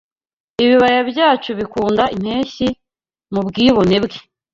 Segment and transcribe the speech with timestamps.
[0.63, 2.67] Ibibaya byacu bikunda Impeshyi
[3.33, 4.17] mubwibone bwe